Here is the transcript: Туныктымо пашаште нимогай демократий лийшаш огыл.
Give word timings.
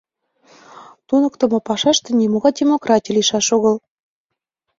Туныктымо 1.07 1.57
пашаште 1.67 2.09
нимогай 2.19 2.53
демократий 2.59 3.15
лийшаш 3.17 3.47
огыл. 3.57 3.75